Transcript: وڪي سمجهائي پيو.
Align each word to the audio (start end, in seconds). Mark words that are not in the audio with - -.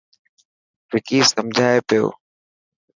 وڪي 0.91 1.17
سمجهائي 1.31 1.79
پيو. 1.87 2.07